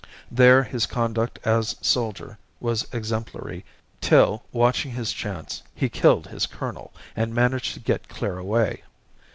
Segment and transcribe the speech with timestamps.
[0.31, 3.63] There his conduct as soldier was exemplary,
[4.01, 8.81] till, watching his chance, he killed his colonel, and managed to get clear away.